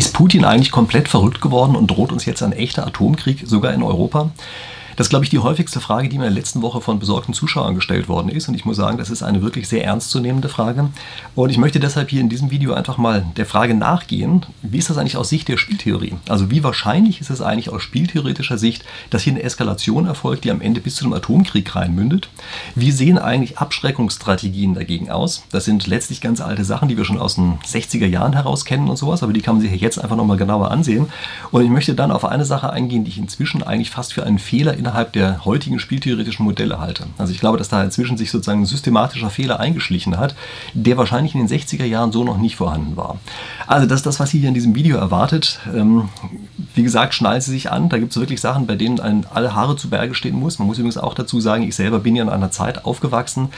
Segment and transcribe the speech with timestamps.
[0.00, 3.82] Ist Putin eigentlich komplett verrückt geworden und droht uns jetzt ein echter Atomkrieg sogar in
[3.82, 4.30] Europa?
[5.00, 7.32] Das ist, glaube ich, die häufigste Frage, die mir in der letzten Woche von besorgten
[7.32, 8.48] Zuschauern gestellt worden ist.
[8.48, 10.90] Und ich muss sagen, das ist eine wirklich sehr ernstzunehmende Frage.
[11.34, 14.90] Und ich möchte deshalb hier in diesem Video einfach mal der Frage nachgehen, wie ist
[14.90, 16.16] das eigentlich aus Sicht der Spieltheorie?
[16.28, 20.50] Also wie wahrscheinlich ist es eigentlich aus spieltheoretischer Sicht, dass hier eine Eskalation erfolgt, die
[20.50, 22.28] am Ende bis zu einem Atomkrieg reinmündet?
[22.74, 25.44] Wie sehen eigentlich Abschreckungsstrategien dagegen aus?
[25.50, 28.90] Das sind letztlich ganz alte Sachen, die wir schon aus den 60er Jahren heraus kennen
[28.90, 31.06] und sowas, aber die kann man sich jetzt einfach nochmal genauer ansehen.
[31.52, 34.38] Und ich möchte dann auf eine Sache eingehen, die ich inzwischen eigentlich fast für einen
[34.38, 37.04] Fehler innerhalb innerhalb der heutigen spieltheoretischen Modelle halte.
[37.16, 40.34] Also ich glaube, dass da inzwischen sich sozusagen ein systematischer Fehler eingeschlichen hat,
[40.74, 43.18] der wahrscheinlich in den 60er Jahren so noch nicht vorhanden war.
[43.68, 45.60] Also das ist das, was Sie hier in diesem Video erwartet.
[46.74, 47.88] Wie gesagt, schnallen Sie sich an.
[47.88, 50.58] Da gibt es wirklich Sachen, bei denen einem alle Haare zu Berge stehen muss.
[50.58, 53.48] Man muss übrigens auch dazu sagen, ich selber bin ja in einer Zeit aufgewachsen,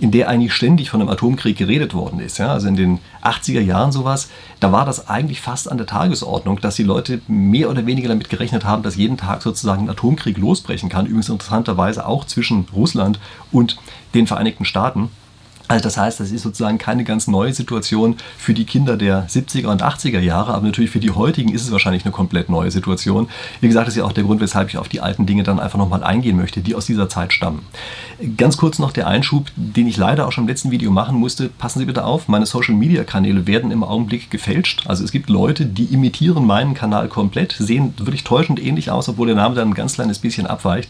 [0.00, 2.38] in der eigentlich ständig von einem Atomkrieg geredet worden ist.
[2.38, 2.52] Ja?
[2.52, 4.28] Also in den 80er Jahren sowas,
[4.60, 8.28] da war das eigentlich fast an der Tagesordnung, dass die Leute mehr oder weniger damit
[8.28, 11.06] gerechnet haben, dass jeden Tag sozusagen ein Atomkrieg losbrechen kann.
[11.06, 13.18] Übrigens interessanterweise auch zwischen Russland
[13.50, 13.78] und
[14.14, 15.10] den Vereinigten Staaten.
[15.68, 19.66] Also das heißt, das ist sozusagen keine ganz neue Situation für die Kinder der 70er
[19.66, 23.28] und 80er Jahre, aber natürlich für die heutigen ist es wahrscheinlich eine komplett neue Situation.
[23.60, 25.60] Wie gesagt, das ist ja auch der Grund, weshalb ich auf die alten Dinge dann
[25.60, 27.66] einfach nochmal eingehen möchte, die aus dieser Zeit stammen.
[28.38, 31.50] Ganz kurz noch der Einschub, den ich leider auch schon im letzten Video machen musste.
[31.50, 34.84] Passen Sie bitte auf, meine Social-Media-Kanäle werden im Augenblick gefälscht.
[34.86, 39.26] Also es gibt Leute, die imitieren meinen Kanal komplett, sehen wirklich täuschend ähnlich aus, obwohl
[39.26, 40.88] der Name dann ein ganz kleines bisschen abweicht.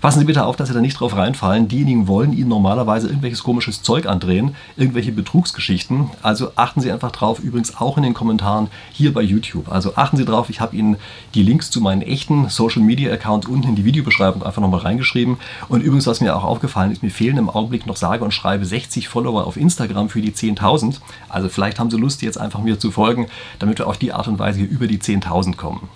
[0.00, 1.66] Passen Sie bitte auf, dass Sie da nicht drauf reinfallen.
[1.66, 6.10] Diejenigen wollen Ihnen normalerweise irgendwelches komisches Zeug andrehen, irgendwelche Betrugsgeschichten.
[6.22, 9.72] Also achten Sie einfach drauf, übrigens auch in den Kommentaren hier bei YouTube.
[9.72, 10.98] Also achten Sie drauf, ich habe Ihnen
[11.34, 15.38] die Links zu meinen echten Social Media Accounts unten in die Videobeschreibung einfach nochmal reingeschrieben.
[15.68, 18.64] Und übrigens, was mir auch aufgefallen ist, mir fehlen im Augenblick noch sage und schreibe
[18.64, 21.00] 60 Follower auf Instagram für die 10.000.
[21.28, 23.26] Also vielleicht haben Sie Lust, jetzt einfach mir zu folgen,
[23.58, 25.88] damit wir auf die Art und Weise hier über die 10.000 kommen.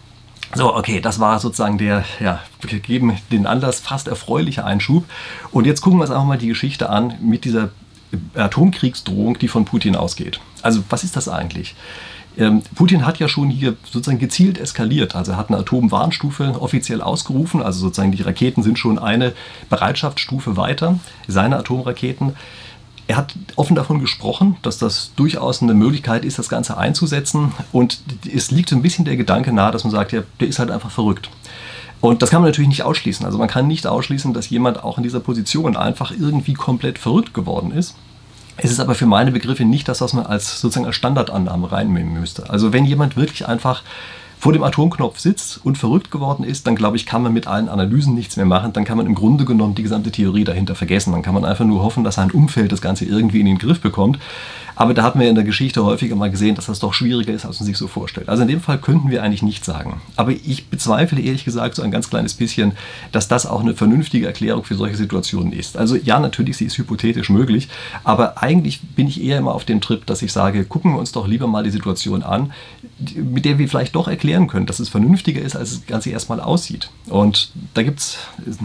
[0.54, 5.04] So, okay, das war sozusagen der, ja, wir geben den Anlass fast erfreuliche Einschub.
[5.50, 7.70] Und jetzt gucken wir uns einfach mal die Geschichte an mit dieser
[8.34, 10.40] Atomkriegsdrohung, die von Putin ausgeht.
[10.60, 11.74] Also, was ist das eigentlich?
[12.38, 15.14] Ähm, Putin hat ja schon hier sozusagen gezielt eskaliert.
[15.14, 17.62] Also er hat eine Atomwarnstufe offiziell ausgerufen.
[17.62, 19.32] Also sozusagen die Raketen sind schon eine
[19.68, 22.34] Bereitschaftsstufe weiter, seine Atomraketen.
[23.08, 27.52] Er hat offen davon gesprochen, dass das durchaus eine Möglichkeit ist, das Ganze einzusetzen.
[27.72, 28.00] Und
[28.32, 30.70] es liegt so ein bisschen der Gedanke nahe, dass man sagt, ja, der ist halt
[30.70, 31.28] einfach verrückt.
[32.00, 33.24] Und das kann man natürlich nicht ausschließen.
[33.24, 37.32] Also man kann nicht ausschließen, dass jemand auch in dieser Position einfach irgendwie komplett verrückt
[37.32, 37.94] geworden ist.
[38.56, 42.12] Es ist aber für meine Begriffe nicht das, was man als sozusagen als Standardannahme reinnehmen
[42.12, 42.50] müsste.
[42.50, 43.82] Also wenn jemand wirklich einfach
[44.42, 47.68] vor dem Atomknopf sitzt und verrückt geworden ist, dann glaube ich, kann man mit allen
[47.68, 48.72] Analysen nichts mehr machen.
[48.72, 51.12] Dann kann man im Grunde genommen die gesamte Theorie dahinter vergessen.
[51.12, 53.80] Dann kann man einfach nur hoffen, dass sein Umfeld das Ganze irgendwie in den Griff
[53.80, 54.18] bekommt.
[54.74, 57.44] Aber da hatten wir in der Geschichte häufiger mal gesehen, dass das doch schwieriger ist,
[57.44, 58.28] als man sich so vorstellt.
[58.28, 60.00] Also in dem Fall könnten wir eigentlich nicht sagen.
[60.16, 62.72] Aber ich bezweifle ehrlich gesagt so ein ganz kleines bisschen,
[63.12, 65.76] dass das auch eine vernünftige Erklärung für solche Situationen ist.
[65.76, 67.68] Also ja, natürlich, sie ist hypothetisch möglich,
[68.04, 71.12] aber eigentlich bin ich eher immer auf dem Trip, dass ich sage, gucken wir uns
[71.12, 72.52] doch lieber mal die Situation an,
[73.14, 76.40] mit der wir vielleicht doch erklären können, dass es vernünftiger ist, als das Ganze erstmal
[76.40, 76.90] aussieht.
[77.08, 78.18] Und da gibt es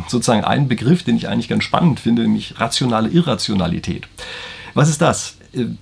[0.07, 4.07] sozusagen einen Begriff, den ich eigentlich ganz spannend finde, nämlich rationale Irrationalität.
[4.73, 5.36] Was ist das?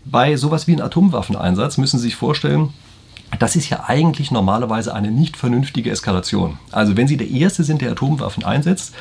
[0.06, 2.74] Bei sowas wie einem Atomwaffeneinsatz müssen Sie sich vorstellen,
[3.40, 6.58] das ist ja eigentlich normalerweise eine nicht vernünftige Eskalation.
[6.72, 8.94] Also wenn Sie der Erste sind, der Atomwaffen einsetzt,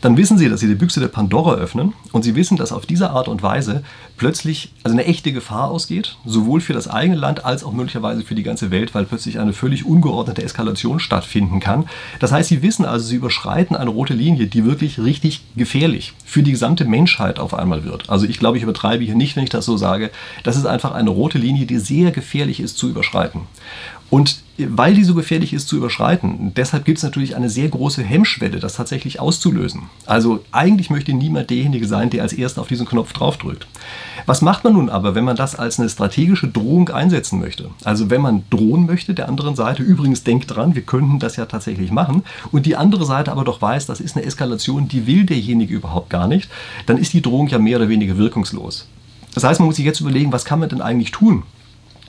[0.00, 2.86] dann wissen Sie, dass Sie die Büchse der Pandora öffnen und Sie wissen, dass auf
[2.86, 3.82] diese Art und Weise
[4.20, 8.34] plötzlich also eine echte Gefahr ausgeht, sowohl für das eigene Land als auch möglicherweise für
[8.34, 11.88] die ganze Welt, weil plötzlich eine völlig ungeordnete Eskalation stattfinden kann.
[12.18, 16.42] Das heißt, Sie wissen also, Sie überschreiten eine rote Linie, die wirklich richtig gefährlich für
[16.42, 18.10] die gesamte Menschheit auf einmal wird.
[18.10, 20.10] Also ich glaube, ich übertreibe hier nicht, wenn ich das so sage.
[20.42, 23.46] Das ist einfach eine rote Linie, die sehr gefährlich ist zu überschreiten.
[24.10, 28.02] Und weil die so gefährlich ist zu überschreiten, deshalb gibt es natürlich eine sehr große
[28.02, 29.82] Hemmschwelle, das tatsächlich auszulösen.
[30.04, 33.66] Also eigentlich möchte niemand derjenige sein, der als erster auf diesen Knopf draufdrückt.
[34.26, 37.70] Was macht man nun aber, wenn man das als eine strategische Drohung einsetzen möchte?
[37.84, 41.46] Also wenn man drohen möchte der anderen Seite, übrigens denkt dran, wir könnten das ja
[41.46, 42.22] tatsächlich machen,
[42.52, 46.10] und die andere Seite aber doch weiß, das ist eine Eskalation, die will derjenige überhaupt
[46.10, 46.50] gar nicht,
[46.86, 48.88] dann ist die Drohung ja mehr oder weniger wirkungslos.
[49.34, 51.44] Das heißt, man muss sich jetzt überlegen, was kann man denn eigentlich tun,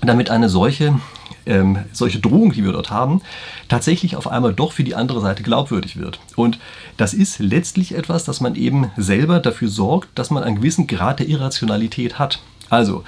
[0.01, 0.99] damit eine solche
[1.45, 3.21] ähm, solche Drohung, die wir dort haben,
[3.67, 6.19] tatsächlich auf einmal doch für die andere Seite glaubwürdig wird.
[6.35, 6.59] Und
[6.97, 11.19] das ist letztlich etwas, dass man eben selber dafür sorgt, dass man einen gewissen Grad
[11.19, 12.41] der Irrationalität hat.
[12.69, 13.03] Also,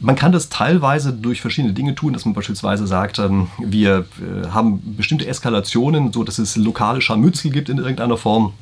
[0.00, 4.48] man kann das teilweise durch verschiedene Dinge tun, dass man beispielsweise sagt, ähm, wir äh,
[4.48, 8.52] haben bestimmte Eskalationen, so dass es lokale Scharmützel gibt in irgendeiner Form,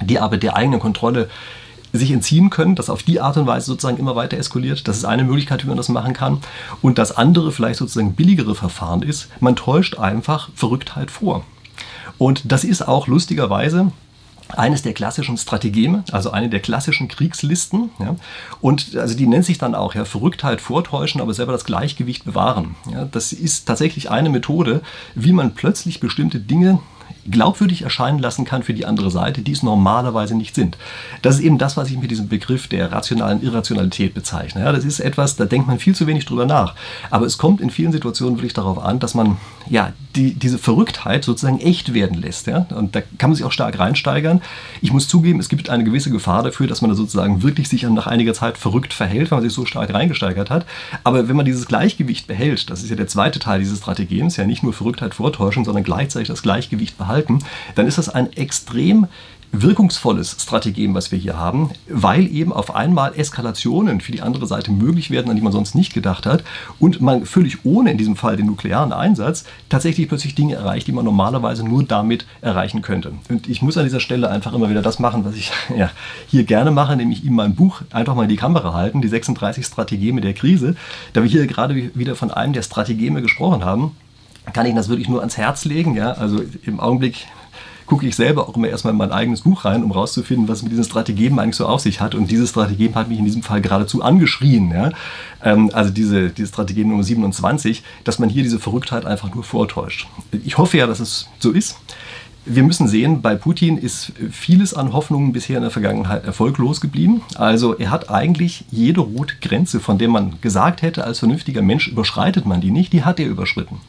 [0.00, 1.28] die aber der eigenen Kontrolle
[1.92, 4.86] sich entziehen können, das auf die Art und Weise sozusagen immer weiter eskaliert.
[4.88, 6.40] Das ist eine Möglichkeit, wie man das machen kann.
[6.82, 11.44] Und das andere, vielleicht sozusagen billigere Verfahren ist, man täuscht einfach Verrücktheit vor.
[12.18, 13.92] Und das ist auch lustigerweise
[14.56, 17.90] eines der klassischen Strategeme, also eine der klassischen Kriegslisten.
[17.98, 18.16] Ja.
[18.60, 22.74] Und also die nennt sich dann auch ja, Verrücktheit vortäuschen, aber selber das Gleichgewicht bewahren.
[22.90, 23.04] Ja.
[23.04, 24.80] Das ist tatsächlich eine Methode,
[25.14, 26.80] wie man plötzlich bestimmte Dinge
[27.30, 30.76] glaubwürdig erscheinen lassen kann für die andere Seite, die es normalerweise nicht sind.
[31.22, 34.62] Das ist eben das, was ich mit diesem Begriff der rationalen Irrationalität bezeichne.
[34.62, 36.74] Ja, das ist etwas, da denkt man viel zu wenig drüber nach.
[37.10, 39.36] Aber es kommt in vielen Situationen wirklich darauf an, dass man
[39.70, 42.46] ja, die, diese Verrücktheit sozusagen echt werden lässt.
[42.46, 42.66] Ja?
[42.70, 44.40] Und da kann man sich auch stark reinsteigern.
[44.80, 47.82] Ich muss zugeben, es gibt eine gewisse Gefahr dafür, dass man da sozusagen wirklich sich
[47.82, 50.66] nach einiger Zeit verrückt verhält, weil man sich so stark reingesteigert hat.
[51.04, 54.44] Aber wenn man dieses Gleichgewicht behält, das ist ja der zweite Teil dieses Strategems, ja
[54.44, 57.17] nicht nur Verrücktheit vortäuschen, sondern gleichzeitig das Gleichgewicht behalten,
[57.74, 59.06] dann ist das ein extrem
[59.52, 64.70] wirkungsvolles Strategem, was wir hier haben, weil eben auf einmal Eskalationen für die andere Seite
[64.70, 66.44] möglich werden, an die man sonst nicht gedacht hat
[66.78, 70.92] und man völlig ohne in diesem Fall den nuklearen Einsatz tatsächlich plötzlich Dinge erreicht, die
[70.92, 73.12] man normalerweise nur damit erreichen könnte.
[73.28, 75.90] Und ich muss an dieser Stelle einfach immer wieder das machen, was ich ja,
[76.28, 79.64] hier gerne mache, nämlich ihm mein Buch einfach mal in die Kamera halten, die 36
[79.64, 80.76] Strategeme der Krise.
[81.14, 83.92] Da wir hier gerade wieder von einem der Strategeme gesprochen haben,
[84.52, 85.94] kann ich das wirklich nur ans Herz legen.
[85.94, 86.12] Ja?
[86.12, 87.26] Also im Augenblick
[87.88, 90.70] gucke ich selber auch immer erstmal in mein eigenes Buch rein, um rauszufinden, was mit
[90.70, 92.14] diesen Strategien eigentlich so auf sich hat.
[92.14, 94.70] Und dieses Strategem hat mich in diesem Fall geradezu angeschrien.
[94.70, 94.90] Ja?
[95.42, 100.06] Ähm, also diese, diese Strategem Nummer 27, dass man hier diese Verrücktheit einfach nur vortäuscht.
[100.44, 101.76] Ich hoffe ja, dass es so ist.
[102.44, 107.22] Wir müssen sehen, bei Putin ist vieles an Hoffnungen bisher in der Vergangenheit erfolglos geblieben.
[107.34, 111.88] Also er hat eigentlich jede rote Grenze, von der man gesagt hätte, als vernünftiger Mensch
[111.88, 113.80] überschreitet man die nicht, die hat er überschritten.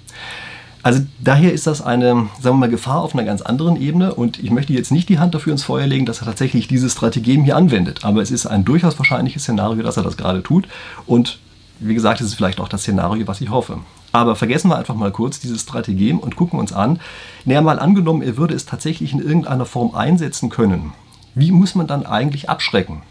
[0.81, 4.39] Also daher ist das eine, sagen wir mal, Gefahr auf einer ganz anderen Ebene und
[4.39, 7.43] ich möchte jetzt nicht die Hand dafür ins Feuer legen, dass er tatsächlich diese Strategien
[7.43, 8.05] hier anwendet.
[8.05, 10.67] Aber es ist ein durchaus wahrscheinliches Szenario, dass er das gerade tut
[11.05, 11.39] und
[11.79, 13.79] wie gesagt, es ist vielleicht auch das Szenario, was ich hoffe.
[14.11, 16.99] Aber vergessen wir einfach mal kurz dieses Strategem und gucken uns an.
[17.45, 20.93] Naja, mal angenommen, er würde es tatsächlich in irgendeiner Form einsetzen können.
[21.35, 23.01] Wie muss man dann eigentlich abschrecken?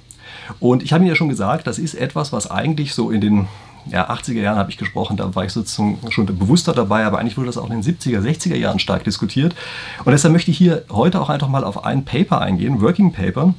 [0.61, 3.49] Und ich habe Ihnen ja schon gesagt, das ist etwas, was eigentlich so in den
[3.91, 7.37] ja, 80er Jahren habe ich gesprochen, da war ich sozusagen schon bewusster dabei, aber eigentlich
[7.37, 9.55] wurde das auch in den 70er, 60er Jahren stark diskutiert.
[10.05, 13.55] Und deshalb möchte ich hier heute auch einfach mal auf ein Paper eingehen, Working Paper,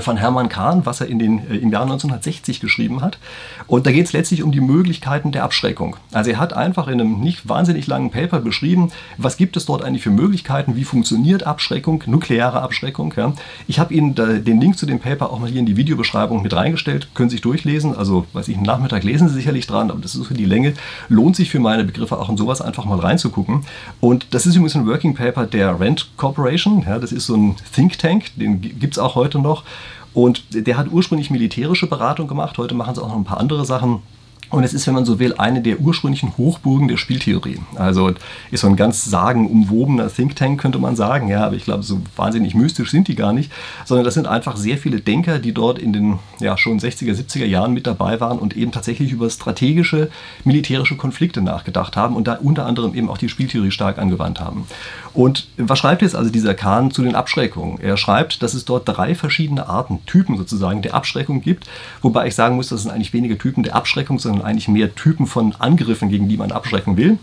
[0.00, 3.18] von Hermann Kahn, was er in den, äh, im Jahr 1960 geschrieben hat.
[3.66, 5.96] Und da geht es letztlich um die Möglichkeiten der Abschreckung.
[6.12, 9.82] Also er hat einfach in einem nicht wahnsinnig langen Paper beschrieben, was gibt es dort
[9.82, 13.12] eigentlich für Möglichkeiten, wie funktioniert Abschreckung, nukleare Abschreckung.
[13.16, 13.32] Ja.
[13.66, 16.54] Ich habe Ihnen den Link zu dem Paper auch mal hier in die Videobeschreibung mit
[16.54, 17.96] reingestellt, können Sie sich durchlesen.
[17.96, 20.74] Also, weiß ich, am Nachmittag lesen Sie sicherlich dran, aber das ist für die Länge.
[21.08, 23.64] Lohnt sich für meine Begriffe auch in sowas einfach mal reinzugucken.
[24.00, 26.84] Und das ist übrigens ein Working Paper der Rent Corporation.
[26.86, 29.64] Ja, das ist so ein Think Tank, den gibt es auch heute noch.
[30.12, 33.64] Und der hat ursprünglich militärische Beratung gemacht, heute machen sie auch noch ein paar andere
[33.64, 34.02] Sachen.
[34.50, 37.60] Und es ist, wenn man so will, eine der ursprünglichen Hochburgen der Spieltheorie.
[37.76, 38.12] Also
[38.50, 41.28] ist so ein ganz sagenumwobener Think Tank, könnte man sagen.
[41.28, 43.52] Ja, aber ich glaube, so wahnsinnig mystisch sind die gar nicht.
[43.84, 47.44] Sondern das sind einfach sehr viele Denker, die dort in den ja, schon 60er, 70er
[47.44, 50.10] Jahren mit dabei waren und eben tatsächlich über strategische
[50.44, 54.66] militärische Konflikte nachgedacht haben und da unter anderem eben auch die Spieltheorie stark angewandt haben.
[55.12, 57.80] Und was schreibt jetzt also dieser Kahn zu den Abschreckungen?
[57.80, 61.68] Er schreibt, dass es dort drei verschiedene Arten, Typen sozusagen der Abschreckung gibt.
[62.02, 65.26] Wobei ich sagen muss, das sind eigentlich weniger Typen der Abschreckung, sondern eigentlich mehr Typen
[65.26, 67.18] von Angriffen, gegen die man abschrecken will.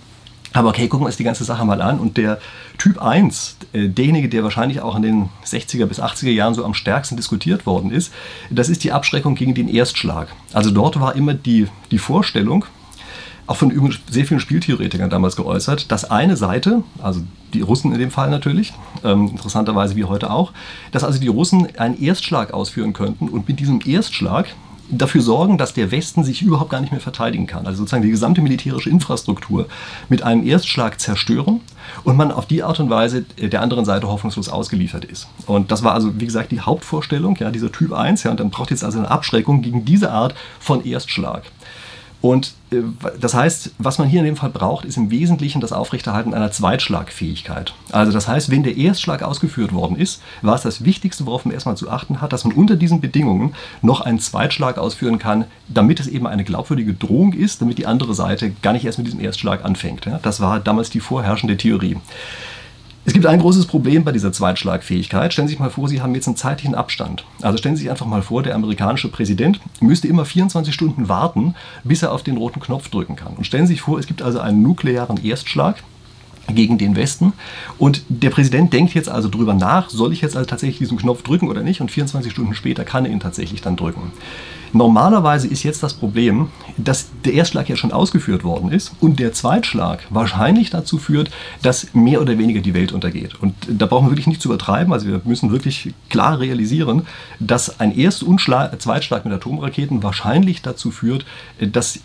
[0.53, 1.99] Aber okay, gucken wir uns die ganze Sache mal an.
[1.99, 2.39] Und der
[2.77, 6.73] Typ 1, äh, derjenige, der wahrscheinlich auch in den 60er bis 80er Jahren so am
[6.73, 8.13] stärksten diskutiert worden ist,
[8.49, 10.29] das ist die Abschreckung gegen den Erstschlag.
[10.53, 12.65] Also dort war immer die, die Vorstellung,
[13.47, 13.71] auch von
[14.09, 17.21] sehr vielen Spieltheoretikern damals geäußert, dass eine Seite, also
[17.53, 18.73] die Russen in dem Fall natürlich,
[19.03, 20.51] ähm, interessanterweise wie heute auch,
[20.91, 24.47] dass also die Russen einen Erstschlag ausführen könnten und mit diesem Erstschlag
[24.89, 27.65] dafür sorgen, dass der Westen sich überhaupt gar nicht mehr verteidigen kann.
[27.65, 29.67] Also sozusagen die gesamte militärische Infrastruktur
[30.09, 31.61] mit einem Erstschlag zerstören
[32.03, 35.27] und man auf die Art und Weise der anderen Seite hoffnungslos ausgeliefert ist.
[35.45, 38.49] Und das war also, wie gesagt, die Hauptvorstellung, ja, dieser Typ 1, ja, und dann
[38.49, 41.43] braucht jetzt also eine Abschreckung gegen diese Art von Erstschlag.
[42.21, 42.77] Und äh,
[43.19, 46.51] das heißt, was man hier in dem Fall braucht, ist im Wesentlichen das Aufrechterhalten einer
[46.51, 47.73] Zweitschlagfähigkeit.
[47.91, 51.53] Also das heißt, wenn der Erstschlag ausgeführt worden ist, war es das Wichtigste, worauf man
[51.53, 55.99] erstmal zu achten hat, dass man unter diesen Bedingungen noch einen Zweitschlag ausführen kann, damit
[55.99, 59.19] es eben eine glaubwürdige Drohung ist, damit die andere Seite gar nicht erst mit diesem
[59.19, 60.07] Erstschlag anfängt.
[60.23, 61.97] Das war damals die vorherrschende Theorie.
[63.07, 65.31] Es gibt ein großes Problem bei dieser Zweitschlagfähigkeit.
[65.31, 67.23] Stellen Sie sich mal vor, Sie haben jetzt einen zeitlichen Abstand.
[67.41, 71.55] Also stellen Sie sich einfach mal vor, der amerikanische Präsident müsste immer 24 Stunden warten,
[71.85, 73.37] bis er auf den roten Knopf drücken kann.
[73.37, 75.77] Und stellen Sie sich vor, es gibt also einen nuklearen Erstschlag
[76.47, 77.33] gegen den Westen.
[77.77, 81.21] Und der Präsident denkt jetzt also drüber nach, soll ich jetzt also tatsächlich diesen Knopf
[81.23, 81.81] drücken oder nicht?
[81.81, 84.11] Und 24 Stunden später kann er ihn tatsächlich dann drücken.
[84.73, 89.31] Normalerweise ist jetzt das Problem, dass der Erstschlag ja schon ausgeführt worden ist und der
[89.31, 93.35] Zweitschlag wahrscheinlich dazu führt, dass mehr oder weniger die Welt untergeht.
[93.41, 94.91] Und da brauchen wir wirklich nicht zu übertreiben.
[94.91, 97.03] Also wir müssen wirklich klar realisieren,
[97.39, 101.25] dass ein Erst- und Zweitschlag mit Atomraketen wahrscheinlich dazu führt,
[101.59, 102.01] dass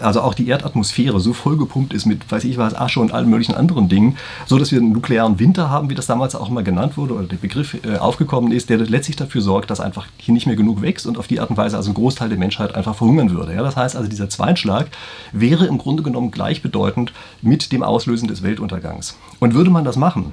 [0.00, 3.54] also auch die Erdatmosphäre so vollgepumpt ist mit, weiß ich was, Asche und allen möglichen
[3.54, 6.96] anderen Dingen, so dass wir einen nuklearen Winter haben, wie das damals auch immer genannt
[6.96, 10.46] wurde oder der Begriff äh, aufgekommen ist, der letztlich dafür sorgt, dass einfach hier nicht
[10.46, 12.94] mehr genug wächst und auf die Art und Weise also ein Großteil der Menschheit einfach
[12.94, 13.54] verhungern würde.
[13.54, 14.88] Ja, das heißt also, dieser Zweitschlag
[15.32, 19.16] wäre im Grunde genommen gleichbedeutend mit dem Auslösen des Weltuntergangs.
[19.40, 20.32] Und würde man das machen,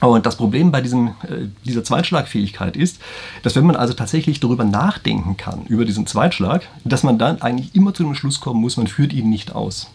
[0.00, 3.00] und das Problem bei diesem, äh, dieser Zweitschlagfähigkeit ist,
[3.42, 7.74] dass wenn man also tatsächlich darüber nachdenken kann, über diesen Zweitschlag, dass man dann eigentlich
[7.74, 9.90] immer zu dem Schluss kommen muss, man führt ihn nicht aus.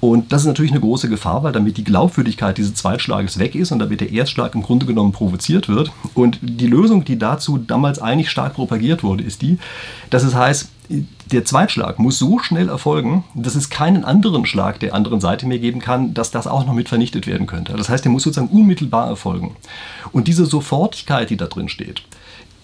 [0.00, 3.72] Und das ist natürlich eine große Gefahr, weil damit die Glaubwürdigkeit dieses Zweitschlages weg ist
[3.72, 5.90] und damit der Erstschlag im Grunde genommen provoziert wird.
[6.14, 9.58] Und die Lösung, die dazu damals eigentlich stark propagiert wurde, ist die,
[10.10, 10.68] dass es heißt,
[11.32, 15.58] der Zweitschlag muss so schnell erfolgen, dass es keinen anderen Schlag der anderen Seite mehr
[15.58, 17.72] geben kann, dass das auch noch mit vernichtet werden könnte.
[17.74, 19.56] Das heißt, der muss sozusagen unmittelbar erfolgen.
[20.12, 22.02] Und diese Sofortigkeit, die da drin steht,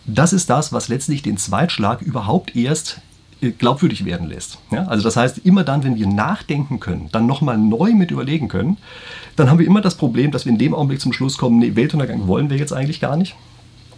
[0.06, 3.00] das ist das, was letztlich den Zweitschlag überhaupt erst
[3.40, 4.58] äh, glaubwürdig werden lässt.
[4.70, 8.48] Ja, also das heißt, immer dann, wenn wir nachdenken können, dann nochmal neu mit überlegen
[8.48, 8.78] können,
[9.36, 11.74] dann haben wir immer das Problem, dass wir in dem Augenblick zum Schluss kommen, nee,
[11.74, 13.34] Weltuntergang wollen wir jetzt eigentlich gar nicht.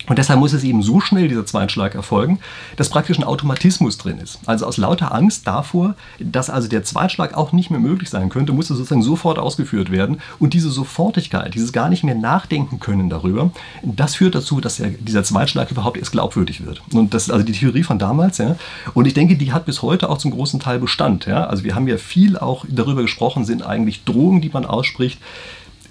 [0.06, 2.38] Und deshalb muss es eben so schnell, dieser Zweitschlag erfolgen,
[2.76, 4.38] dass praktisch ein Automatismus drin ist.
[4.46, 8.52] Also aus lauter Angst davor, dass also der Zweitschlag auch nicht mehr möglich sein könnte,
[8.52, 10.20] muss es sozusagen sofort ausgeführt werden.
[10.38, 13.50] Und diese Sofortigkeit, dieses gar nicht mehr nachdenken können darüber,
[13.82, 16.82] das führt dazu, dass der, dieser Zweitschlag überhaupt erst glaubwürdig wird.
[16.92, 18.38] Und das ist also die Theorie von damals.
[18.38, 18.56] Ja.
[18.92, 21.26] Und ich denke, die hat bis heute auch zum großen Teil Bestand.
[21.26, 21.46] Ja.
[21.46, 25.18] Also wir haben ja viel auch darüber gesprochen, sind eigentlich Drohungen, die man ausspricht,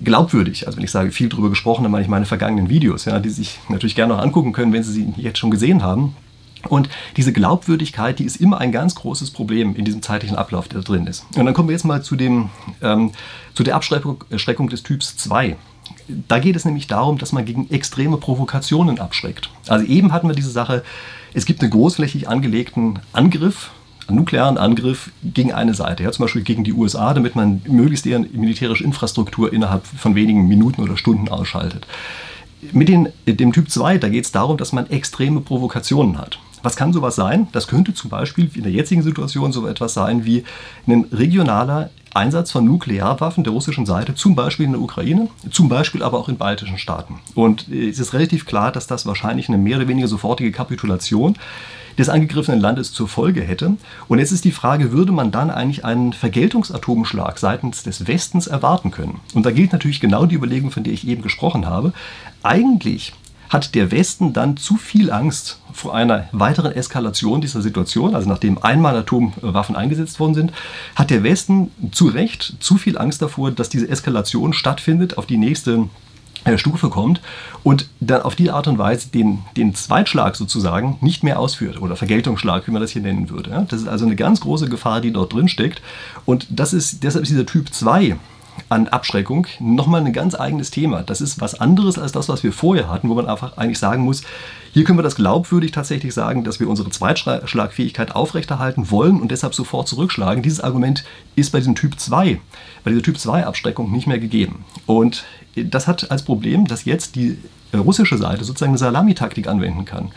[0.03, 0.65] glaubwürdig.
[0.65, 3.29] Also wenn ich sage viel darüber gesprochen, dann meine ich meine vergangenen Videos, ja, die
[3.29, 6.15] Sie sich natürlich gerne noch angucken können, wenn Sie sie jetzt schon gesehen haben.
[6.69, 10.81] Und diese Glaubwürdigkeit, die ist immer ein ganz großes Problem in diesem zeitlichen Ablauf, der
[10.81, 11.25] da drin ist.
[11.35, 12.49] Und dann kommen wir jetzt mal zu, dem,
[12.81, 13.11] ähm,
[13.53, 15.57] zu der Abschreckung des Typs 2.
[16.07, 19.49] Da geht es nämlich darum, dass man gegen extreme Provokationen abschreckt.
[19.67, 20.83] Also eben hatten wir diese Sache,
[21.33, 23.71] es gibt einen großflächig angelegten Angriff
[24.09, 28.27] nuklearen Angriff gegen eine Seite, ja, zum Beispiel gegen die USA, damit man möglichst deren
[28.33, 31.87] militärische Infrastruktur innerhalb von wenigen Minuten oder Stunden ausschaltet.
[32.71, 36.39] Mit den, dem Typ 2, da geht es darum, dass man extreme Provokationen hat.
[36.61, 37.47] Was kann sowas sein?
[37.51, 40.45] Das könnte zum Beispiel in der jetzigen Situation so etwas sein wie
[40.87, 46.03] ein regionaler Einsatz von Nuklearwaffen der russischen Seite, zum Beispiel in der Ukraine, zum Beispiel
[46.03, 47.19] aber auch in baltischen Staaten.
[47.35, 51.35] Und es ist relativ klar, dass das wahrscheinlich eine mehr oder weniger sofortige Kapitulation
[51.97, 53.75] des angegriffenen Landes zur Folge hätte.
[54.07, 58.91] Und jetzt ist die Frage, würde man dann eigentlich einen Vergeltungsatomschlag seitens des Westens erwarten
[58.91, 59.19] können?
[59.33, 61.93] Und da gilt natürlich genau die Überlegung, von der ich eben gesprochen habe.
[62.41, 63.13] Eigentlich
[63.53, 68.57] hat der Westen dann zu viel Angst vor einer weiteren Eskalation dieser Situation, also nachdem
[68.57, 70.53] einmal Atomwaffen eingesetzt worden sind,
[70.95, 75.37] hat der Westen zu Recht zu viel Angst davor, dass diese Eskalation stattfindet auf die
[75.37, 75.87] nächste
[76.57, 77.21] Stufe kommt
[77.63, 81.95] und dann auf die Art und Weise den, den Zweitschlag sozusagen nicht mehr ausführt oder
[81.95, 83.65] Vergeltungsschlag, wie man das hier nennen würde.
[83.69, 85.81] Das ist also eine ganz große Gefahr, die dort drin steckt
[86.25, 88.17] und das ist, deshalb ist dieser Typ 2
[88.69, 91.03] an Abschreckung nochmal ein ganz eigenes Thema.
[91.03, 94.03] Das ist was anderes als das, was wir vorher hatten, wo man einfach eigentlich sagen
[94.03, 94.23] muss,
[94.73, 99.53] hier können wir das glaubwürdig tatsächlich sagen, dass wir unsere Zweitschlagfähigkeit aufrechterhalten wollen und deshalb
[99.53, 100.43] sofort zurückschlagen.
[100.43, 101.03] Dieses Argument
[101.35, 102.39] ist bei diesem Typ 2,
[102.83, 104.65] bei dieser Typ 2 Abschreckung nicht mehr gegeben.
[104.85, 107.37] Und das hat als Problem, dass jetzt die
[107.73, 110.11] russische Seite sozusagen eine Salamitaktik anwenden kann.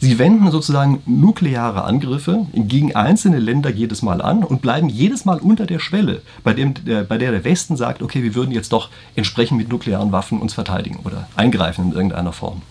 [0.00, 5.38] Sie wenden sozusagen nukleare Angriffe gegen einzelne Länder jedes Mal an und bleiben jedes Mal
[5.38, 8.72] unter der Schwelle, bei, dem, der, bei der der Westen sagt, okay, wir würden jetzt
[8.72, 12.62] doch entsprechend mit nuklearen Waffen uns verteidigen oder eingreifen in irgendeiner Form.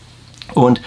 [0.53, 0.81] Und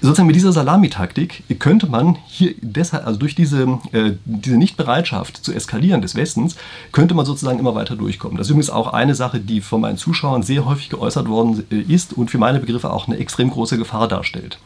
[0.00, 5.52] sozusagen mit dieser Salamitaktik könnte man hier deshalb, also durch diese, äh, diese Nichtbereitschaft zu
[5.52, 6.56] eskalieren des Westens,
[6.92, 8.36] könnte man sozusagen immer weiter durchkommen.
[8.36, 11.80] Das ist übrigens auch eine Sache, die von meinen Zuschauern sehr häufig geäußert worden äh,
[11.80, 14.58] ist und für meine Begriffe auch eine extrem große Gefahr darstellt.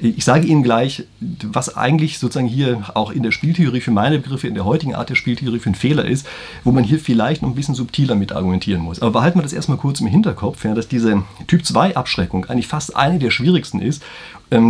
[0.00, 4.48] Ich sage Ihnen gleich, was eigentlich sozusagen hier auch in der Spieltheorie für meine Begriffe,
[4.48, 6.26] in der heutigen Art der Spieltheorie für ein Fehler ist,
[6.64, 9.00] wo man hier vielleicht noch ein bisschen subtiler mit argumentieren muss.
[9.00, 12.66] Aber behalten wir das erstmal kurz im Hinterkopf, ja, dass diese Typ 2 Abschreckung eigentlich
[12.66, 14.02] fast eine der schwierigsten ist,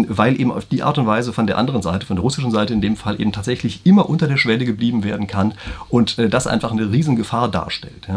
[0.08, 2.72] weil eben auf die Art und Weise von der anderen Seite, von der russischen Seite
[2.72, 5.54] in dem Fall eben tatsächlich immer unter der Schwelle geblieben werden kann
[5.88, 8.08] und äh, das einfach eine Riesengefahr darstellt.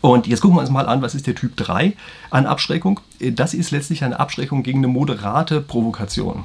[0.00, 1.94] Und jetzt gucken wir uns mal an, was ist der Typ 3
[2.30, 3.00] an Abschreckung?
[3.18, 6.44] Das ist letztlich eine Abschreckung gegen eine moderate Provokation.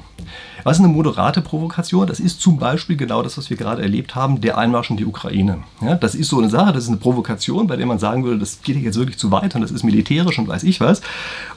[0.64, 2.06] Was ist eine moderate Provokation?
[2.06, 5.04] Das ist zum Beispiel genau das, was wir gerade erlebt haben, der Einmarsch in die
[5.04, 5.58] Ukraine.
[5.80, 8.40] Ja, das ist so eine Sache, das ist eine Provokation, bei der man sagen würde,
[8.40, 11.00] das geht jetzt wirklich zu weit und das ist militärisch und weiß ich was.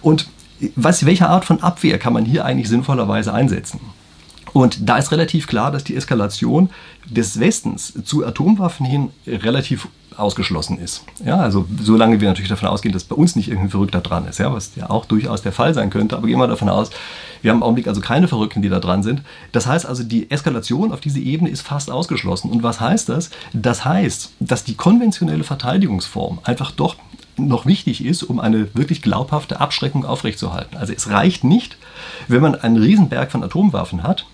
[0.01, 0.27] Und
[0.76, 3.80] was, welche Art von Abwehr kann man hier eigentlich sinnvollerweise einsetzen?
[4.54, 6.70] Und da ist relativ klar, dass die Eskalation
[7.06, 11.04] des Westens zu Atomwaffen hin relativ ausgeschlossen ist.
[11.24, 14.40] Ja, also solange wir natürlich davon ausgehen, dass bei uns nicht irgendein Verrückter dran ist,
[14.40, 16.90] ja, was ja auch durchaus der Fall sein könnte, aber gehen wir davon aus,
[17.42, 19.22] wir haben im Augenblick also keine Verrückten, die da dran sind.
[19.52, 22.50] Das heißt also, die Eskalation auf diese Ebene ist fast ausgeschlossen.
[22.50, 23.30] Und was heißt das?
[23.54, 26.96] Das heißt, dass die konventionelle Verteidigungsform einfach doch
[27.38, 30.77] noch wichtig ist, um eine wirklich glaubhafte Abschreckung aufrechtzuerhalten.
[30.77, 31.77] Also es reicht nicht,
[32.27, 34.25] wenn man einen Riesenberg von Atomwaffen hat,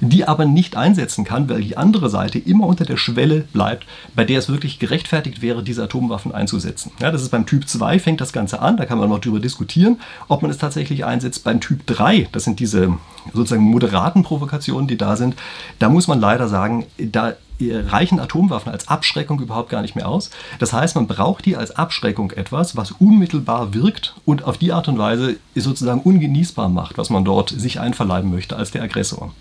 [0.00, 4.24] die aber nicht einsetzen kann, weil die andere Seite immer unter der Schwelle bleibt, bei
[4.24, 6.92] der es wirklich gerechtfertigt wäre, diese Atomwaffen einzusetzen.
[7.00, 9.40] Ja, das ist beim Typ 2 fängt das Ganze an, da kann man noch darüber
[9.40, 11.44] diskutieren, ob man es tatsächlich einsetzt.
[11.44, 12.98] Beim Typ 3, das sind diese
[13.32, 15.34] sozusagen moderaten Provokationen, die da sind,
[15.78, 20.30] da muss man leider sagen, da reichen Atomwaffen als Abschreckung überhaupt gar nicht mehr aus.
[20.58, 24.88] Das heißt, man braucht hier als Abschreckung etwas, was unmittelbar wirkt und auf die Art
[24.88, 29.32] und Weise sozusagen ungenießbar macht, was man dort sich einverleiben möchte als der Aggressor.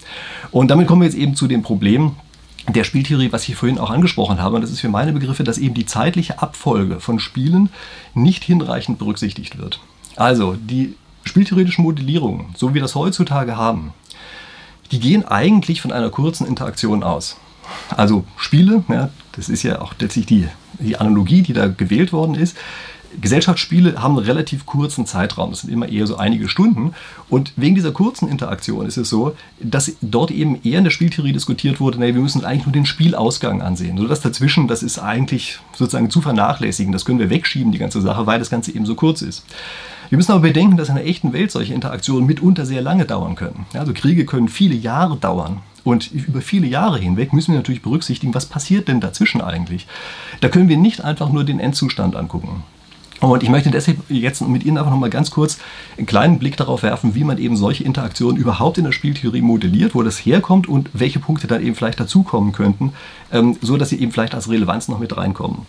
[0.51, 2.15] Und damit kommen wir jetzt eben zu dem Problem,
[2.67, 5.57] der Spieltheorie, was ich vorhin auch angesprochen habe, und das ist für meine Begriffe, dass
[5.57, 7.69] eben die zeitliche Abfolge von Spielen
[8.13, 9.79] nicht hinreichend berücksichtigt wird.
[10.15, 13.93] Also die spieltheoretischen Modellierungen, so wie wir das heutzutage haben,
[14.91, 17.37] die gehen eigentlich von einer kurzen Interaktion aus.
[17.89, 20.47] Also Spiele, ja, das ist ja auch letztlich die,
[20.79, 22.55] die Analogie, die da gewählt worden ist.
[23.21, 26.93] Gesellschaftsspiele haben einen relativ kurzen Zeitraum, das sind immer eher so einige Stunden.
[27.29, 31.31] Und wegen dieser kurzen Interaktion ist es so, dass dort eben eher in der Spieltheorie
[31.31, 33.97] diskutiert wurde, nee, wir müssen eigentlich nur den Spielausgang ansehen.
[33.97, 38.01] So das dazwischen, das ist eigentlich sozusagen zu vernachlässigen, das können wir wegschieben, die ganze
[38.01, 39.45] Sache, weil das Ganze eben so kurz ist.
[40.09, 43.35] Wir müssen aber bedenken, dass in der echten Welt solche Interaktionen mitunter sehr lange dauern
[43.35, 43.65] können.
[43.73, 45.59] also Kriege können viele Jahre dauern.
[45.83, 49.85] Und über viele Jahre hinweg müssen wir natürlich berücksichtigen, was passiert denn dazwischen eigentlich.
[50.41, 52.63] Da können wir nicht einfach nur den Endzustand angucken.
[53.21, 55.57] Und ich möchte deshalb jetzt mit Ihnen einfach nochmal ganz kurz
[55.97, 59.95] einen kleinen Blick darauf werfen, wie man eben solche Interaktionen überhaupt in der Spieltheorie modelliert,
[59.95, 62.93] wo das herkommt und welche Punkte dann eben vielleicht dazukommen könnten,
[63.31, 65.65] ähm, so dass sie eben vielleicht als Relevanz noch mit reinkommen.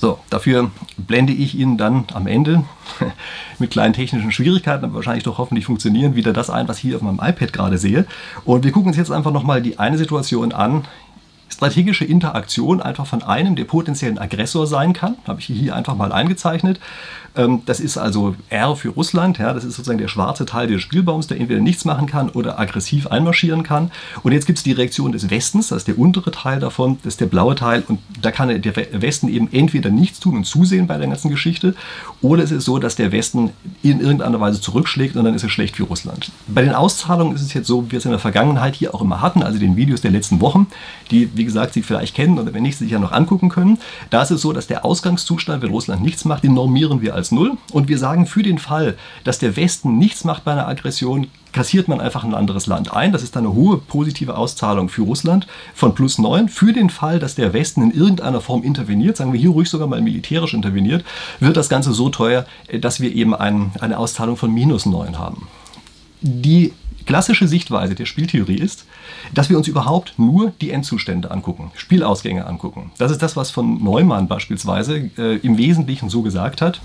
[0.00, 2.62] So, dafür blende ich Ihnen dann am Ende
[3.58, 6.96] mit kleinen technischen Schwierigkeiten, aber wahrscheinlich doch hoffentlich funktionieren, wieder das ein, was ich hier
[6.96, 8.06] auf meinem iPad gerade sehe.
[8.44, 10.84] Und wir gucken uns jetzt einfach nochmal die eine Situation an,
[11.58, 16.12] strategische Interaktion einfach von einem, der potenziellen Aggressor sein kann, habe ich hier einfach mal
[16.12, 16.78] eingezeichnet.
[17.34, 20.80] Ähm, das ist also R für Russland, ja, das ist sozusagen der schwarze Teil des
[20.82, 23.90] Spielbaums, der entweder nichts machen kann oder aggressiv einmarschieren kann.
[24.22, 27.14] Und jetzt gibt es die Reaktion des Westens, das ist der untere Teil davon, das
[27.14, 30.86] ist der blaue Teil und da kann der Westen eben entweder nichts tun und zusehen
[30.86, 31.74] bei der ganzen Geschichte
[32.22, 33.50] oder es ist so, dass der Westen
[33.82, 36.30] in irgendeiner Weise zurückschlägt und dann ist es schlecht für Russland.
[36.46, 39.02] Bei den Auszahlungen ist es jetzt so, wie wir es in der Vergangenheit hier auch
[39.02, 40.68] immer hatten, also den Videos der letzten Wochen,
[41.10, 43.78] die, wie gesagt, Sie vielleicht kennen oder wenn nicht, sich ja noch angucken können.
[44.10, 47.32] Da ist es so, dass der Ausgangszustand, wenn Russland nichts macht, den normieren wir als
[47.32, 51.26] Null und wir sagen, für den Fall, dass der Westen nichts macht bei einer Aggression,
[51.52, 53.12] kassiert man einfach ein anderes Land ein.
[53.12, 56.48] Das ist dann eine hohe positive Auszahlung für Russland von plus 9.
[56.48, 59.88] Für den Fall, dass der Westen in irgendeiner Form interveniert, sagen wir hier ruhig sogar
[59.88, 61.04] mal militärisch interveniert,
[61.40, 62.44] wird das Ganze so teuer,
[62.80, 65.48] dass wir eben ein, eine Auszahlung von minus 9 haben.
[66.20, 66.74] Die
[67.08, 68.84] klassische Sichtweise der Spieltheorie ist,
[69.32, 72.92] dass wir uns überhaupt nur die Endzustände angucken, Spielausgänge angucken.
[72.98, 76.82] Das ist das, was von Neumann beispielsweise äh, im Wesentlichen so gesagt hat.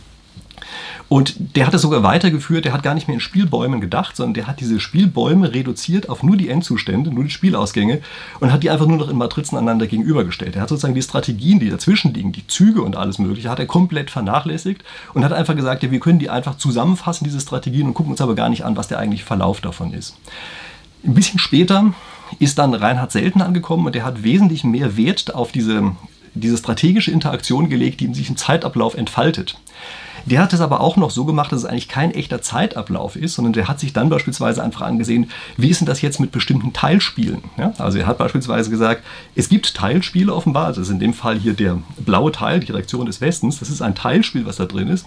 [1.10, 4.34] Und der hat es sogar weitergeführt, der hat gar nicht mehr in Spielbäumen gedacht, sondern
[4.34, 8.02] der hat diese Spielbäume reduziert auf nur die Endzustände, nur die Spielausgänge
[8.40, 10.56] und hat die einfach nur noch in Matrizen einander gegenübergestellt.
[10.56, 13.66] Er hat sozusagen die Strategien, die dazwischen liegen, die Züge und alles Mögliche, hat er
[13.66, 17.94] komplett vernachlässigt und hat einfach gesagt, ja, wir können die einfach zusammenfassen, diese Strategien, und
[17.94, 20.16] gucken uns aber gar nicht an, was der eigentliche Verlauf davon ist.
[21.06, 21.94] Ein bisschen später
[22.40, 25.92] ist dann Reinhard Selten angekommen und der hat wesentlich mehr Wert auf diese,
[26.36, 29.58] diese strategische Interaktion gelegt, die sich im Zeitablauf entfaltet.
[30.26, 33.36] Der hat es aber auch noch so gemacht, dass es eigentlich kein echter Zeitablauf ist,
[33.36, 36.72] sondern der hat sich dann beispielsweise einfach angesehen, wie ist denn das jetzt mit bestimmten
[36.72, 37.44] Teilspielen?
[37.58, 39.04] Ja, also er hat beispielsweise gesagt,
[39.36, 43.06] es gibt Teilspiele offenbar, das ist in dem Fall hier der blaue Teil, die Reaktion
[43.06, 45.06] des Westens, das ist ein Teilspiel, was da drin ist.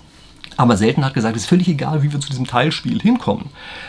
[0.57, 3.47] Aber selten hat gesagt, es ist völlig egal, wie wir zu diesem Teilspiel hinkommen.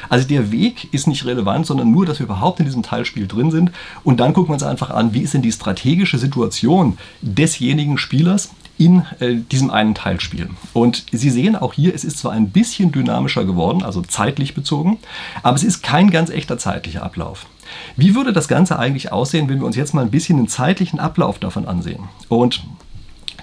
[0.10, 3.51] Also der Weg ist nicht relevant, sondern nur, dass wir überhaupt in diesem Teilspiel drin
[3.51, 3.71] sind.
[4.03, 8.51] Und dann gucken wir uns einfach an, wie ist denn die strategische Situation desjenigen Spielers,
[8.77, 10.49] in äh, diesem einen Teilspiel.
[10.73, 14.99] Und Sie sehen auch hier, es ist zwar ein bisschen dynamischer geworden, also zeitlich bezogen,
[15.43, 17.47] aber es ist kein ganz echter zeitlicher Ablauf.
[17.95, 20.99] Wie würde das Ganze eigentlich aussehen, wenn wir uns jetzt mal ein bisschen den zeitlichen
[20.99, 22.03] Ablauf davon ansehen?
[22.30, 22.63] Und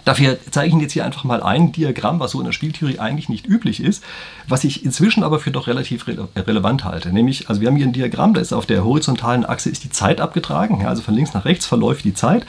[0.04, 2.98] Dafür zeige ich Ihnen jetzt hier einfach mal ein Diagramm, was so in der Spieltheorie
[2.98, 4.04] eigentlich nicht üblich ist,
[4.46, 7.12] was ich inzwischen aber für doch relativ rele relevant halte.
[7.12, 9.90] Nämlich, also wir haben hier ein Diagramm, da ist auf der horizontalen Achse ist die
[9.90, 12.46] Zeit abgetragen, ja, also von links nach rechts verläuft die Zeit.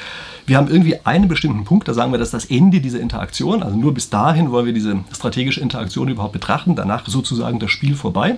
[0.48, 3.64] Wir haben irgendwie einen bestimmten Punkt, da sagen wir, das ist das Ende dieser Interaktion,
[3.64, 7.96] also nur bis dahin wollen wir diese strategische Interaktion überhaupt betrachten, danach sozusagen das Spiel
[7.96, 8.38] vorbei.